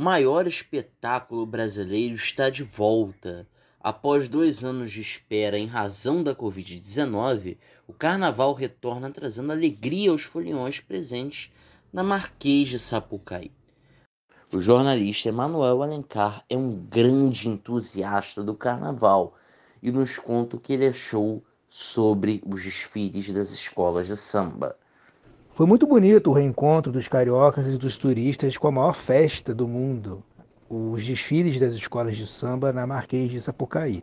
[0.00, 3.46] maior espetáculo brasileiro está de volta.
[3.78, 10.22] Após dois anos de espera em razão da Covid-19, o carnaval retorna trazendo alegria aos
[10.22, 11.52] foliões presentes
[11.92, 13.52] na Marquês de Sapucaí.
[14.50, 19.36] O jornalista Emanuel Alencar é um grande entusiasta do carnaval
[19.82, 24.78] e nos conta o que ele achou sobre os desfiles das escolas de samba.
[25.60, 29.68] Foi muito bonito o reencontro dos cariocas e dos turistas com a maior festa do
[29.68, 30.24] mundo,
[30.70, 34.02] os desfiles das escolas de samba na Marquês de Sapucaí.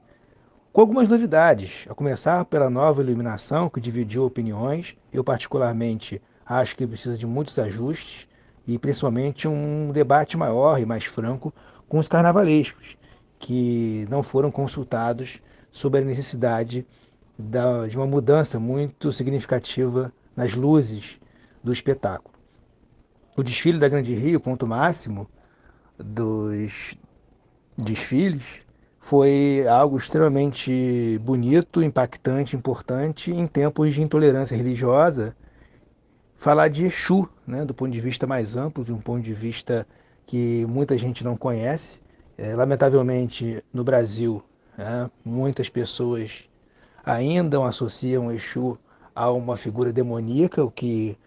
[0.71, 6.85] Com algumas novidades, a começar pela nova iluminação que dividiu opiniões, eu particularmente acho que
[6.85, 8.27] precisa de muitos ajustes
[8.67, 11.51] e principalmente um debate maior e mais franco
[11.89, 12.99] com os carnavalescos,
[13.39, 15.41] que não foram consultados
[15.71, 16.85] sobre a necessidade
[17.89, 21.19] de uma mudança muito significativa nas luzes
[21.63, 22.35] do espetáculo.
[23.35, 25.29] O desfile da Grande Rio, ponto máximo
[25.97, 26.97] dos
[27.77, 28.65] desfiles,
[28.99, 35.35] foi algo extremamente bonito, impactante, importante em tempos de intolerância religiosa.
[36.35, 39.87] Falar de Exu, né, do ponto de vista mais amplo, de um ponto de vista
[40.25, 42.01] que muita gente não conhece.
[42.37, 44.43] É, lamentavelmente, no Brasil,
[44.77, 46.43] né, muitas pessoas
[47.05, 48.77] ainda associam Exu
[49.15, 51.17] a uma figura demoníaca, o que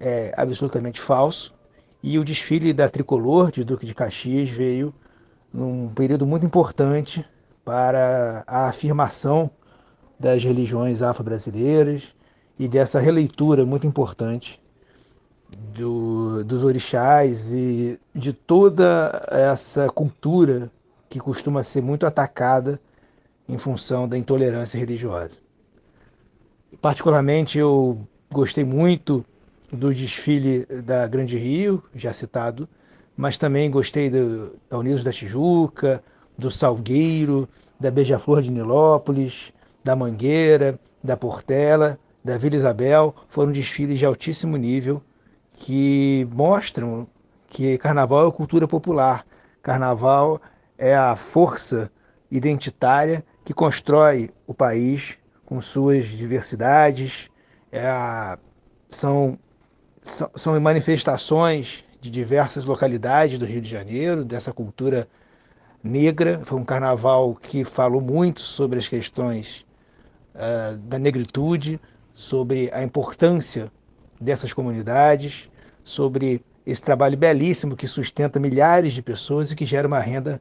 [0.00, 1.54] é absolutamente falso.
[2.02, 4.94] E o desfile da tricolor de Duque de Caxias veio
[5.52, 7.24] num período muito importante
[7.64, 9.50] para a afirmação
[10.18, 12.14] das religiões afro-brasileiras
[12.58, 14.60] e dessa releitura muito importante
[15.74, 20.70] do, dos orixás e de toda essa cultura
[21.08, 22.80] que costuma ser muito atacada
[23.48, 25.38] em função da intolerância religiosa.
[26.80, 29.24] Particularmente, eu gostei muito
[29.72, 32.68] do desfile da Grande Rio, já citado,
[33.16, 36.02] mas também gostei do, da Unidos da Tijuca,
[36.36, 37.48] do Salgueiro,
[37.78, 39.52] da Beija-Flor de Nilópolis,
[39.84, 43.14] da Mangueira, da Portela, da Vila Isabel.
[43.28, 45.02] Foram desfiles de altíssimo nível
[45.52, 47.06] que mostram
[47.48, 49.26] que carnaval é cultura popular.
[49.62, 50.40] Carnaval
[50.78, 51.90] é a força
[52.30, 57.28] identitária que constrói o país com suas diversidades,
[57.72, 58.38] é a,
[58.88, 59.38] são
[60.02, 65.06] são manifestações de diversas localidades do Rio de Janeiro, dessa cultura
[65.82, 66.40] negra.
[66.44, 69.66] Foi um carnaval que falou muito sobre as questões
[70.34, 71.80] uh, da negritude,
[72.14, 73.70] sobre a importância
[74.20, 75.50] dessas comunidades,
[75.82, 80.40] sobre esse trabalho belíssimo que sustenta milhares de pessoas e que gera uma renda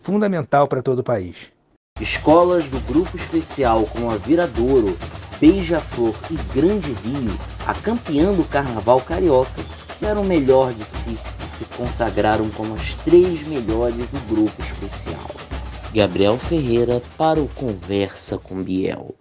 [0.00, 1.52] fundamental para todo o país.
[2.00, 4.96] Escolas do Grupo Especial como a Viradouro,
[5.40, 9.62] Beija-Flor e Grande Rio, a campeã do Carnaval Carioca,
[10.00, 11.16] deram o melhor de si
[11.46, 15.30] e se consagraram como as três melhores do grupo especial.
[15.94, 19.14] Gabriel Ferreira para o Conversa com Biel.